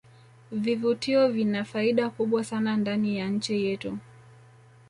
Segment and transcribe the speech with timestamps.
[0.51, 3.97] vivutio vina faida kubwa sana ndani ya nchi yetu